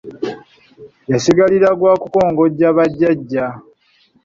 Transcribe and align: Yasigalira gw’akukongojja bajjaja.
Yasigalira 1.11 1.69
gw’akukongojja 1.79 2.67
bajjaja. 2.77 3.45